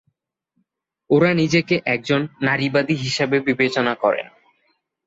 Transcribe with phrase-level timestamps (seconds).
[1.09, 4.27] ওরা নিজেকে একজন নারীবাদী হিসেবে বিবেচনা করেন।